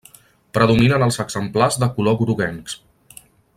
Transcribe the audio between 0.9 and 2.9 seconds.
els exemplars de color groguencs.